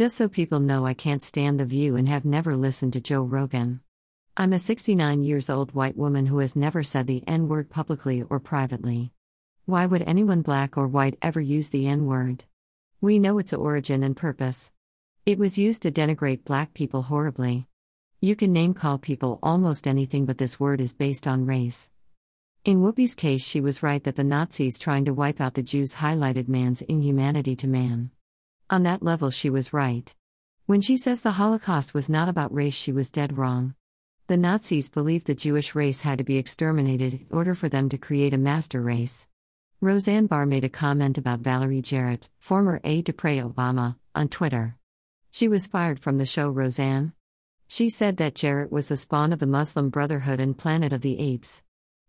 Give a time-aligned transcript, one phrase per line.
[0.00, 3.20] Just so people know, I can't stand The View and have never listened to Joe
[3.20, 3.80] Rogan.
[4.34, 8.22] I'm a 69 years old white woman who has never said the N word publicly
[8.22, 9.12] or privately.
[9.66, 12.44] Why would anyone black or white ever use the N word?
[13.02, 14.72] We know its origin and purpose.
[15.26, 17.66] It was used to denigrate black people horribly.
[18.22, 21.90] You can name call people almost anything, but this word is based on race.
[22.64, 25.96] In Whoopi's case, she was right that the Nazis trying to wipe out the Jews
[25.96, 28.12] highlighted man's inhumanity to man.
[28.70, 30.14] On that level, she was right.
[30.66, 33.74] When she says the Holocaust was not about race, she was dead wrong.
[34.28, 37.98] The Nazis believed the Jewish race had to be exterminated in order for them to
[37.98, 39.26] create a master race.
[39.80, 44.76] Roseanne Barr made a comment about Valerie Jarrett, former aide de Pre Obama, on Twitter.
[45.32, 47.12] She was fired from the show Roseanne.
[47.66, 51.18] She said that Jarrett was the spawn of the Muslim Brotherhood and Planet of the
[51.18, 51.64] Apes.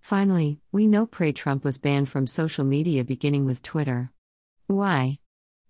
[0.00, 4.10] Finally, we know Pre Trump was banned from social media beginning with Twitter.
[4.68, 5.18] Why?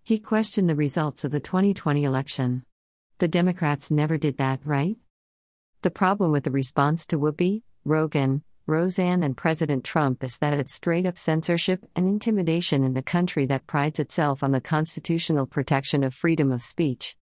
[0.07, 2.63] He questioned the results of the 2020 election.
[3.19, 4.97] The Democrats never did that, right?
[5.83, 10.73] The problem with the response to Whoopi, Rogan, Roseanne, and President Trump is that it's
[10.73, 16.05] straight up censorship and intimidation in a country that prides itself on the constitutional protection
[16.05, 17.17] of freedom of speech.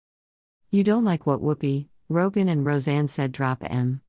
[0.70, 4.02] You don't like what Whoopi, Rogan, and Roseanne said, drop M.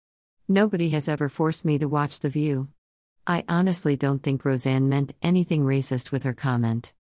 [0.49, 2.71] Nobody has ever forced me to watch The View.
[3.25, 6.93] I honestly don't think Roseanne meant anything racist with her comment.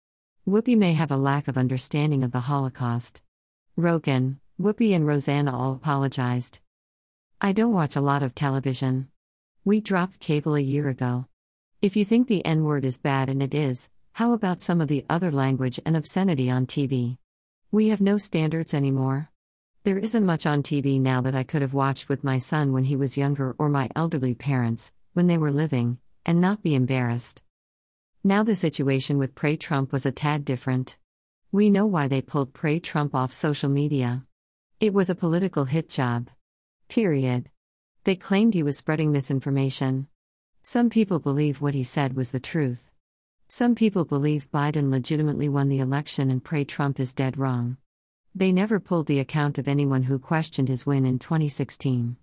[0.46, 3.22] Whoopi may have a lack of understanding of the Holocaust.
[3.78, 6.60] Rogan, Whoopi, and Roseanne all apologized.
[7.40, 9.08] I don't watch a lot of television.
[9.64, 11.28] We dropped cable a year ago.
[11.82, 14.90] If you think the N word is bad, and it is, how about some of
[14.90, 17.18] the other language and obscenity on TV?
[17.72, 19.30] We have no standards anymore.
[19.86, 22.84] There isn't much on TV now that I could have watched with my son when
[22.84, 27.42] he was younger or my elderly parents, when they were living, and not be embarrassed.
[28.26, 30.98] Now the situation with Pre Trump was a tad different.
[31.52, 34.24] We know why they pulled Pre Trump off social media.
[34.80, 36.30] It was a political hit job.
[36.88, 37.50] Period.
[38.06, 40.08] They claimed he was spreading misinformation.
[40.62, 42.90] Some people believe what he said was the truth.
[43.50, 47.76] Some people believe Biden legitimately won the election and Pre Trump is dead wrong.
[48.34, 52.16] They never pulled the account of anyone who questioned his win in 2016.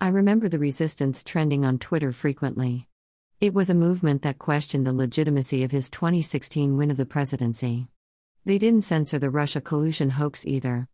[0.00, 2.88] I remember the resistance trending on Twitter frequently.
[3.38, 7.86] It was a movement that questioned the legitimacy of his 2016 win of the presidency.
[8.46, 10.88] They didn't censor the Russia collusion hoax either.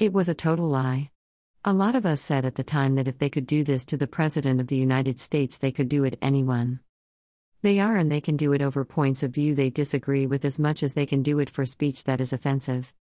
[0.00, 1.12] It was a total lie.
[1.64, 3.96] A lot of us said at the time that if they could do this to
[3.96, 6.80] the President of the United States, they could do it anyone.
[7.62, 10.58] They are, and they can do it over points of view they disagree with as
[10.58, 12.92] much as they can do it for speech that is offensive.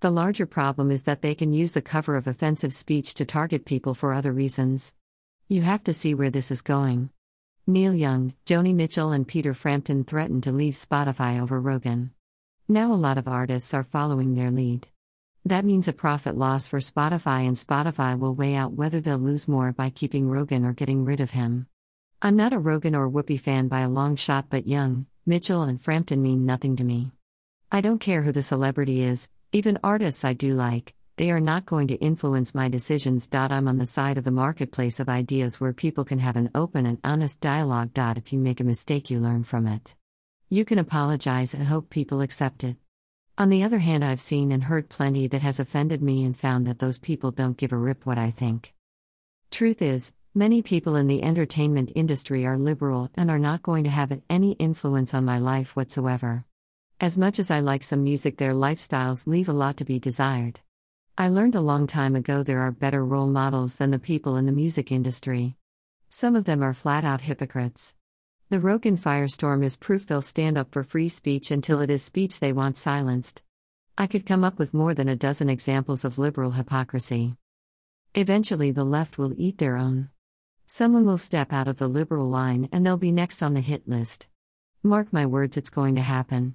[0.00, 3.66] The larger problem is that they can use the cover of offensive speech to target
[3.66, 4.94] people for other reasons.
[5.48, 7.10] You have to see where this is going.
[7.70, 12.12] Neil Young, Joni Mitchell, and Peter Frampton threatened to leave Spotify over Rogan.
[12.66, 14.88] Now a lot of artists are following their lead.
[15.44, 19.46] That means a profit loss for Spotify, and Spotify will weigh out whether they'll lose
[19.46, 21.66] more by keeping Rogan or getting rid of him.
[22.22, 25.78] I'm not a Rogan or Whoopi fan by a long shot, but Young, Mitchell, and
[25.78, 27.12] Frampton mean nothing to me.
[27.70, 31.66] I don't care who the celebrity is, even artists I do like, they are not
[31.66, 33.28] going to influence my decisions.
[33.32, 36.86] I'm on the side of the marketplace of ideas where people can have an open
[36.86, 37.90] and honest dialogue.
[37.96, 39.96] If you make a mistake, you learn from it.
[40.48, 42.76] You can apologize and hope people accept it.
[43.36, 46.68] On the other hand, I've seen and heard plenty that has offended me and found
[46.68, 48.72] that those people don't give a rip what I think.
[49.50, 53.90] Truth is, many people in the entertainment industry are liberal and are not going to
[53.90, 56.44] have any influence on my life whatsoever.
[57.00, 60.60] As much as I like some music, their lifestyles leave a lot to be desired.
[61.20, 64.46] I learned a long time ago there are better role models than the people in
[64.46, 65.56] the music industry.
[66.08, 67.96] Some of them are flat out hypocrites.
[68.50, 72.38] The Rogan firestorm is proof they'll stand up for free speech until it is speech
[72.38, 73.42] they want silenced.
[73.98, 77.34] I could come up with more than a dozen examples of liberal hypocrisy.
[78.14, 80.10] Eventually, the left will eat their own.
[80.66, 83.88] Someone will step out of the liberal line and they'll be next on the hit
[83.88, 84.28] list.
[84.84, 86.54] Mark my words, it's going to happen.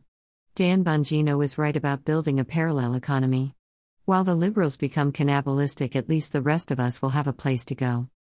[0.55, 3.55] Dan Bongino is right about building a parallel economy.
[4.05, 7.63] While the liberals become cannibalistic, at least the rest of us will have a place
[7.63, 8.09] to go.